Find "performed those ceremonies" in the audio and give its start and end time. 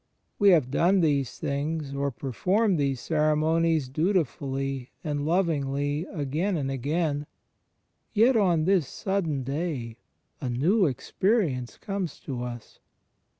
2.09-3.87